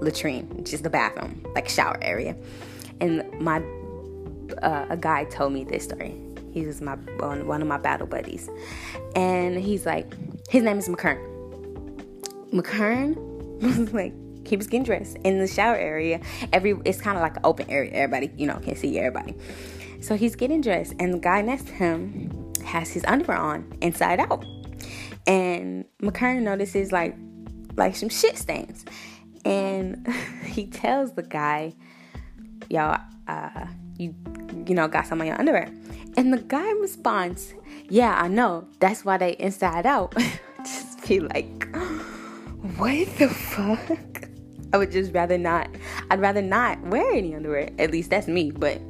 latrine, 0.00 0.48
which 0.50 0.72
is 0.72 0.82
the 0.82 0.90
bathroom, 0.90 1.44
like 1.54 1.68
shower 1.68 1.98
area, 2.02 2.36
and 3.00 3.28
my 3.40 3.60
uh, 4.62 4.86
a 4.90 4.96
guy 4.96 5.24
told 5.24 5.52
me 5.52 5.64
this 5.64 5.84
story. 5.84 6.14
He 6.52 6.64
was 6.66 6.80
my 6.80 6.94
one 6.94 7.62
of 7.62 7.66
my 7.66 7.78
battle 7.78 8.06
buddies, 8.06 8.48
and 9.16 9.58
he's 9.58 9.84
like, 9.86 10.14
his 10.48 10.62
name 10.62 10.78
is 10.78 10.88
McKern. 10.88 11.20
McKern 12.52 13.16
was 13.62 13.92
like 13.92 14.12
he 14.52 14.56
was 14.58 14.66
getting 14.66 14.84
dressed 14.84 15.16
in 15.24 15.38
the 15.38 15.46
shower 15.46 15.76
area. 15.76 16.20
Every 16.52 16.78
it's 16.84 17.00
kind 17.00 17.16
of 17.16 17.22
like 17.22 17.36
an 17.36 17.42
open 17.42 17.70
area. 17.70 17.90
Everybody, 17.92 18.30
you 18.36 18.46
know, 18.46 18.58
can 18.58 18.76
see 18.76 18.98
everybody. 18.98 19.34
So 20.02 20.14
he's 20.14 20.36
getting 20.36 20.60
dressed, 20.60 20.92
and 20.98 21.14
the 21.14 21.18
guy 21.18 21.40
next 21.40 21.68
to 21.68 21.72
him 21.72 22.52
has 22.62 22.90
his 22.90 23.02
underwear 23.06 23.38
on 23.38 23.72
inside 23.80 24.20
out. 24.20 24.44
And 25.26 25.86
McKern 26.02 26.42
notices 26.42 26.92
like 26.92 27.16
like 27.76 27.96
some 27.96 28.10
shit 28.10 28.36
stains. 28.36 28.84
And 29.46 30.06
he 30.44 30.66
tells 30.66 31.14
the 31.14 31.22
guy, 31.22 31.72
Yo, 32.68 32.98
uh, 33.28 33.66
you 33.96 34.14
you 34.66 34.74
know, 34.74 34.86
got 34.86 35.06
some 35.06 35.18
on 35.22 35.28
your 35.28 35.38
underwear. 35.38 35.72
And 36.18 36.30
the 36.30 36.42
guy 36.42 36.72
responds, 36.72 37.54
Yeah, 37.88 38.20
I 38.20 38.28
know. 38.28 38.68
That's 38.80 39.02
why 39.02 39.16
they 39.16 39.32
inside 39.38 39.86
out. 39.86 40.14
Just 40.58 41.08
be 41.08 41.20
like, 41.20 41.74
what 42.76 43.08
the 43.16 43.28
fuck? 43.30 44.11
I 44.72 44.78
would 44.78 44.90
just 44.90 45.12
rather 45.12 45.38
not. 45.38 45.68
I'd 46.10 46.20
rather 46.20 46.42
not 46.42 46.80
wear 46.82 47.12
any 47.12 47.34
underwear. 47.34 47.70
At 47.78 47.90
least 47.90 48.10
that's 48.10 48.26
me. 48.28 48.50
But 48.50 48.80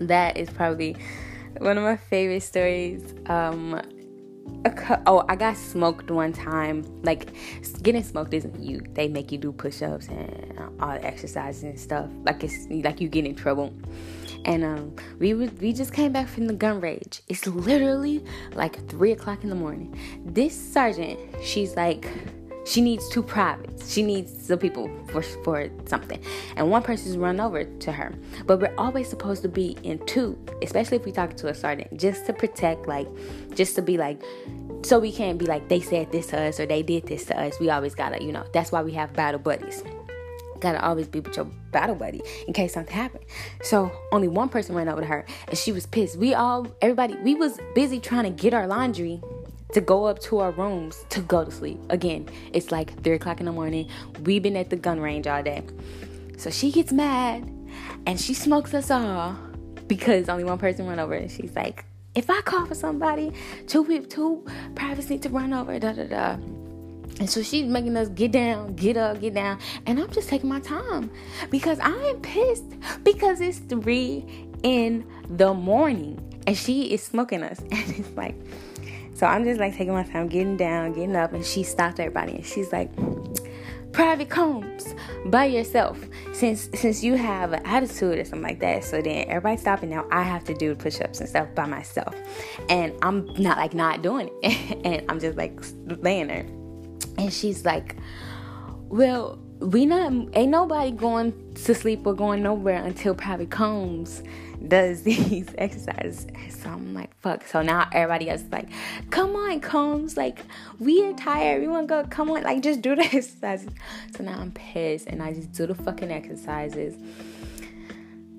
that 0.00 0.36
is 0.36 0.50
probably 0.50 0.96
one 1.58 1.78
of 1.78 1.84
my 1.84 1.96
favorite 1.96 2.42
stories. 2.42 3.14
Um, 3.26 3.80
oh, 5.06 5.24
I 5.28 5.36
got 5.36 5.56
smoked 5.56 6.10
one 6.10 6.32
time. 6.32 6.84
Like 7.02 7.32
getting 7.82 8.02
smoked 8.02 8.34
isn't 8.34 8.60
you. 8.60 8.82
They 8.92 9.08
make 9.08 9.32
you 9.32 9.38
do 9.38 9.52
push-ups 9.52 10.08
and 10.08 10.58
all 10.80 10.92
the 10.92 11.04
exercises 11.04 11.62
and 11.62 11.78
stuff. 11.78 12.08
Like 12.24 12.44
it's 12.44 12.66
like 12.68 13.00
you 13.00 13.08
get 13.08 13.24
in 13.24 13.34
trouble. 13.34 13.72
And 14.44 14.64
um, 14.64 14.96
we 15.18 15.34
we 15.34 15.72
just 15.72 15.92
came 15.92 16.12
back 16.12 16.26
from 16.26 16.46
the 16.46 16.54
gun 16.54 16.80
range. 16.80 17.22
It's 17.28 17.46
literally 17.46 18.24
like 18.54 18.88
three 18.88 19.12
o'clock 19.12 19.44
in 19.44 19.50
the 19.50 19.56
morning. 19.56 19.98
This 20.24 20.58
sergeant, 20.58 21.18
she's 21.42 21.76
like 21.76 22.08
she 22.64 22.80
needs 22.80 23.08
two 23.08 23.22
privates. 23.22 23.92
She 23.92 24.02
needs 24.02 24.46
some 24.46 24.58
people 24.58 24.90
for 25.08 25.22
for 25.22 25.68
something, 25.86 26.22
and 26.56 26.70
one 26.70 26.82
person's 26.82 27.16
run 27.16 27.40
over 27.40 27.64
to 27.64 27.92
her. 27.92 28.14
But 28.46 28.60
we're 28.60 28.74
always 28.76 29.08
supposed 29.08 29.42
to 29.42 29.48
be 29.48 29.76
in 29.82 30.04
two, 30.06 30.38
especially 30.62 30.98
if 30.98 31.04
we 31.04 31.12
talk 31.12 31.36
to 31.38 31.48
a 31.48 31.54
sergeant, 31.54 31.96
just 31.98 32.26
to 32.26 32.32
protect, 32.32 32.86
like, 32.86 33.08
just 33.54 33.74
to 33.76 33.82
be 33.82 33.96
like, 33.96 34.22
so 34.82 34.98
we 34.98 35.12
can't 35.12 35.38
be 35.38 35.46
like 35.46 35.68
they 35.68 35.80
said 35.80 36.10
this 36.12 36.28
to 36.28 36.40
us 36.40 36.58
or 36.58 36.66
they 36.66 36.82
did 36.82 37.06
this 37.06 37.26
to 37.26 37.38
us. 37.38 37.58
We 37.60 37.70
always 37.70 37.94
gotta, 37.94 38.22
you 38.22 38.32
know, 38.32 38.44
that's 38.52 38.72
why 38.72 38.82
we 38.82 38.92
have 38.92 39.12
battle 39.12 39.40
buddies. 39.40 39.82
Gotta 40.60 40.84
always 40.84 41.08
be 41.08 41.20
with 41.20 41.36
your 41.36 41.46
battle 41.72 41.94
buddy 41.94 42.20
in 42.46 42.52
case 42.52 42.74
something 42.74 42.94
happened. 42.94 43.24
So 43.62 43.90
only 44.12 44.28
one 44.28 44.48
person 44.48 44.74
ran 44.74 44.88
over 44.88 45.00
to 45.00 45.06
her, 45.06 45.24
and 45.48 45.56
she 45.56 45.72
was 45.72 45.86
pissed. 45.86 46.16
We 46.16 46.34
all, 46.34 46.66
everybody, 46.82 47.14
we 47.16 47.34
was 47.34 47.58
busy 47.74 47.98
trying 47.98 48.24
to 48.24 48.30
get 48.30 48.52
our 48.52 48.66
laundry 48.66 49.22
to 49.72 49.80
go 49.80 50.06
up 50.06 50.18
to 50.20 50.38
our 50.38 50.50
rooms 50.50 51.04
to 51.10 51.20
go 51.20 51.44
to 51.44 51.50
sleep. 51.50 51.78
Again, 51.90 52.28
it's 52.52 52.70
like 52.72 53.02
three 53.02 53.14
o'clock 53.14 53.40
in 53.40 53.46
the 53.46 53.52
morning. 53.52 53.88
We've 54.24 54.42
been 54.42 54.56
at 54.56 54.70
the 54.70 54.76
gun 54.76 55.00
range 55.00 55.26
all 55.26 55.42
day. 55.42 55.62
So 56.36 56.50
she 56.50 56.72
gets 56.72 56.92
mad 56.92 57.42
and 58.06 58.20
she 58.20 58.34
smokes 58.34 58.74
us 58.74 58.90
all 58.90 59.36
because 59.86 60.28
only 60.28 60.44
one 60.44 60.58
person 60.58 60.86
went 60.86 61.00
over 61.00 61.14
and 61.14 61.30
she's 61.30 61.54
like, 61.54 61.84
if 62.14 62.28
I 62.28 62.40
call 62.40 62.66
for 62.66 62.74
somebody, 62.74 63.32
two 63.66 63.84
people, 63.84 64.08
two 64.08 64.46
privates 64.74 65.10
need 65.10 65.22
to 65.22 65.28
run 65.28 65.52
over, 65.52 65.78
da 65.78 65.92
da 65.92 66.04
da. 66.04 66.32
And 67.20 67.28
so 67.28 67.42
she's 67.42 67.66
making 67.66 67.96
us 67.96 68.08
get 68.08 68.32
down, 68.32 68.74
get 68.74 68.96
up, 68.96 69.20
get 69.20 69.34
down. 69.34 69.58
And 69.86 70.00
I'm 70.00 70.10
just 70.10 70.28
taking 70.28 70.48
my 70.48 70.60
time 70.60 71.10
because 71.50 71.78
I 71.78 71.90
am 71.90 72.20
pissed 72.20 72.64
because 73.04 73.40
it's 73.40 73.58
three 73.58 74.24
in 74.62 75.04
the 75.28 75.52
morning 75.52 76.18
and 76.46 76.56
she 76.56 76.92
is 76.92 77.02
smoking 77.02 77.42
us. 77.42 77.60
And 77.70 77.98
it's 77.98 78.16
like, 78.16 78.36
so 79.20 79.26
I'm 79.26 79.44
just 79.44 79.60
like 79.60 79.76
taking 79.76 79.92
my 79.92 80.02
time, 80.02 80.28
getting 80.28 80.56
down, 80.56 80.94
getting 80.94 81.14
up, 81.14 81.34
and 81.34 81.44
she 81.44 81.62
stopped 81.62 82.00
everybody 82.00 82.36
and 82.36 82.46
she's 82.46 82.72
like, 82.72 82.90
Private 83.92 84.30
Combs 84.30 84.94
by 85.26 85.44
yourself. 85.44 86.02
Since 86.32 86.70
since 86.74 87.04
you 87.04 87.16
have 87.16 87.52
an 87.52 87.60
attitude 87.66 88.18
or 88.18 88.24
something 88.24 88.42
like 88.42 88.60
that, 88.60 88.82
so 88.82 89.02
then 89.02 89.26
everybody 89.28 89.58
stopping 89.58 89.90
now. 89.90 90.06
I 90.10 90.22
have 90.22 90.44
to 90.44 90.54
do 90.54 90.74
push-ups 90.74 91.20
and 91.20 91.28
stuff 91.28 91.54
by 91.54 91.66
myself, 91.66 92.16
and 92.70 92.94
I'm 93.02 93.26
not 93.34 93.58
like 93.58 93.74
not 93.74 94.00
doing 94.00 94.30
it, 94.42 94.78
and 94.86 95.04
I'm 95.10 95.20
just 95.20 95.36
like 95.36 95.60
laying 95.84 96.28
there, 96.28 96.46
and 97.18 97.30
she's 97.30 97.66
like, 97.66 97.96
"Well, 98.88 99.38
we 99.58 99.84
not 99.84 100.12
ain't 100.32 100.50
nobody 100.50 100.92
going 100.92 101.52
to 101.56 101.74
sleep 101.74 102.06
or 102.06 102.14
going 102.14 102.42
nowhere 102.42 102.82
until 102.82 103.14
Private 103.14 103.50
Combs." 103.50 104.22
Does 104.68 105.02
these 105.04 105.48
exercises. 105.58 106.26
So 106.50 106.70
I'm 106.70 106.94
like, 106.94 107.14
fuck. 107.20 107.46
So 107.46 107.62
now 107.62 107.88
everybody 107.92 108.30
else 108.30 108.42
is 108.42 108.52
like, 108.52 108.68
come 109.10 109.34
on, 109.36 109.60
Combs. 109.60 110.16
Like, 110.16 110.40
we 110.78 111.04
are 111.04 111.12
tired. 111.14 111.62
We 111.62 111.68
want 111.68 111.88
to 111.88 112.02
go. 112.02 112.08
Come 112.08 112.30
on. 112.30 112.42
Like, 112.42 112.62
just 112.62 112.82
do 112.82 112.94
the 112.94 113.02
exercises. 113.12 113.70
So 114.16 114.24
now 114.24 114.38
I'm 114.38 114.52
pissed 114.52 115.06
and 115.06 115.22
I 115.22 115.32
just 115.32 115.52
do 115.52 115.66
the 115.66 115.74
fucking 115.74 116.10
exercises. 116.10 116.94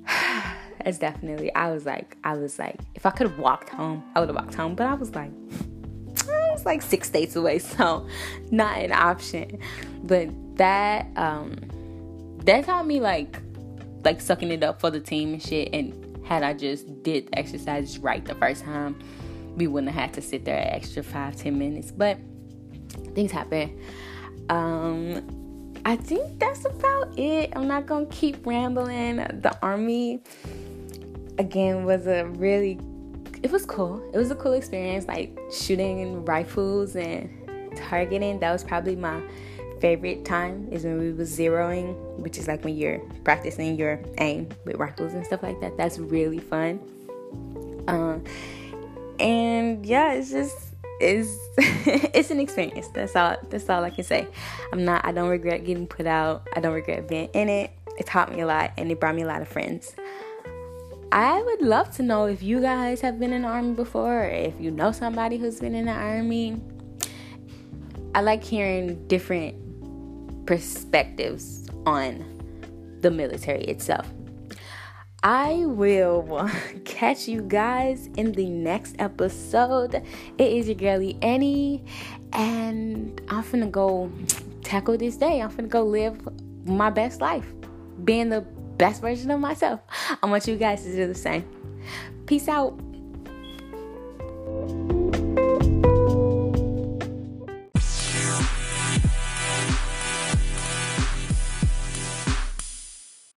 It's 0.84 0.98
definitely, 0.98 1.54
I 1.54 1.72
was 1.72 1.86
like, 1.86 2.18
I 2.24 2.34
was 2.34 2.58
like, 2.58 2.80
if 2.96 3.06
I 3.06 3.12
could 3.12 3.28
have 3.28 3.38
walked 3.38 3.70
home, 3.70 4.04
I 4.16 4.20
would 4.20 4.30
have 4.30 4.36
walked 4.36 4.56
home. 4.56 4.74
But 4.74 4.88
I 4.88 4.96
was 4.96 5.14
like, 5.14 5.30
I 6.28 6.52
was 6.52 6.66
like 6.66 6.82
six 6.82 7.08
states 7.08 7.36
away. 7.36 7.60
So 7.78 8.08
not 8.50 8.80
an 8.80 8.92
option. 8.92 9.60
But 10.02 10.30
that, 10.58 11.06
um, 11.16 11.56
that 12.46 12.66
taught 12.66 12.88
me 12.88 13.00
like, 13.00 13.38
like 14.04 14.22
sucking 14.22 14.50
it 14.50 14.64
up 14.64 14.82
for 14.82 14.90
the 14.90 15.00
team 15.00 15.34
and 15.34 15.44
shit 15.44 15.70
and 15.72 15.94
had 16.32 16.44
I 16.44 16.54
just 16.54 17.04
did 17.04 17.28
the 17.28 17.38
exercises 17.38 18.00
right 18.00 18.24
the 18.24 18.36
first 18.36 18.64
time, 18.64 18.98
we 19.58 19.68
wouldn't 19.68 19.92
have 19.92 20.02
had 20.02 20.14
to 20.14 20.22
sit 20.22 20.46
there 20.46 20.58
an 20.58 20.70
extra 20.70 21.04
five, 21.04 21.36
ten 21.36 21.60
minutes. 21.60 21.92
But 21.92 22.20
things 23.16 23.34
happen. 23.34 23.78
Um, 24.50 25.74
I 25.84 25.98
think 25.98 26.40
that's 26.40 26.64
about 26.64 27.20
it. 27.20 27.52
I'm 27.54 27.68
not 27.68 27.86
gonna 27.86 28.06
keep 28.06 28.46
rambling. 28.46 29.18
The 29.18 29.58
army 29.62 30.22
again 31.38 31.84
was 31.84 32.08
a 32.08 32.26
really 32.28 32.80
it 33.44 33.52
was 33.52 33.66
cool. 33.66 34.02
It 34.14 34.18
was 34.18 34.32
a 34.32 34.36
cool 34.36 34.54
experience, 34.54 35.08
like 35.08 35.38
shooting 35.52 36.24
rifles 36.24 36.96
and 36.96 37.30
targeting. 37.76 38.40
That 38.40 38.54
was 38.54 38.64
probably 38.64 38.96
my 38.96 39.22
favorite 39.82 40.24
time 40.24 40.70
is 40.72 40.84
when 40.86 41.00
we 41.00 41.12
was 41.12 41.36
zeroing, 41.36 41.96
which 42.18 42.38
is 42.38 42.48
like 42.48 42.64
when 42.64 42.78
you're 42.78 43.00
practicing 43.24 43.76
your 43.76 44.00
aim 44.20 44.48
with 44.64 44.78
rifles 44.78 45.14
and 45.14 45.26
stuff 45.26 45.42
like 45.42 45.60
that. 45.60 45.76
That's 45.76 45.98
really 45.98 46.40
fun. 46.40 46.80
Um, 47.88 48.24
and 49.20 49.86
yeah, 49.86 50.14
it's 50.14 50.32
just 50.32 50.56
it's 51.02 51.36
it's 51.58 52.30
an 52.30 52.40
experience. 52.40 52.88
That's 52.90 53.16
all. 53.16 53.36
That's 53.50 53.70
all 53.70 53.84
I 53.84 53.90
can 53.90 54.04
say. 54.04 54.28
I'm 54.72 54.86
not. 54.86 55.04
I 55.04 55.12
don't 55.12 55.30
regret 55.30 55.66
getting 55.66 55.88
put 55.88 56.06
out. 56.06 56.48
I 56.56 56.60
don't 56.60 56.74
regret 56.74 57.08
being 57.08 57.30
in 57.34 57.50
it. 57.50 57.72
It 57.98 58.06
taught 58.06 58.32
me 58.34 58.42
a 58.42 58.46
lot, 58.46 58.72
and 58.78 58.92
it 58.92 59.00
brought 59.00 59.16
me 59.16 59.24
a 59.24 59.28
lot 59.28 59.42
of 59.42 59.48
friends. 59.48 59.96
I 61.12 61.42
would 61.42 61.62
love 61.62 61.92
to 61.98 62.04
know 62.04 62.26
if 62.26 62.42
you 62.42 62.62
guys 62.62 63.02
have 63.02 63.20
been 63.20 63.34
in 63.34 63.42
the 63.42 63.50
army 63.50 63.74
before, 63.74 64.26
or 64.26 64.30
if 64.30 64.54
you 64.62 64.72
know 64.72 64.92
somebody 64.92 65.38
who's 65.38 65.60
been 65.60 65.76
in 65.76 65.86
the 65.86 65.92
army. 65.92 66.62
I 68.14 68.22
like 68.22 68.44
hearing 68.44 69.08
different 69.08 69.56
perspectives 70.46 71.68
on 71.86 72.26
the 73.02 73.12
military 73.12 73.64
itself. 73.66 74.12
I 75.24 75.66
will 75.66 76.50
catch 76.86 77.28
you 77.28 77.42
guys 77.42 78.10
in 78.18 78.32
the 78.32 78.50
next 78.50 78.96
episode. 78.98 79.96
It 80.38 80.52
is 80.52 80.68
your 80.68 80.76
girlie 80.76 81.18
Annie, 81.22 81.84
and 82.34 83.22
I'm 83.30 83.44
finna 83.44 83.70
go 83.70 84.12
tackle 84.64 84.98
this 84.98 85.18
day. 85.18 85.42
I'm 85.42 85.52
finna 85.52 85.70
go 85.70 85.84
live 85.84 86.18
my 86.66 86.90
best 86.90 87.22
life, 87.22 87.46
being 88.04 88.30
the 88.30 88.42
best 88.78 89.02
version 89.02 89.30
of 89.30 89.40
myself. 89.40 89.80
I 90.24 90.26
want 90.26 90.48
you 90.48 90.56
guys 90.56 90.84
to 90.84 90.96
do 90.96 91.08
the 91.08 91.16
same. 91.16 91.46
Peace 92.26 92.48
out. 92.48 92.80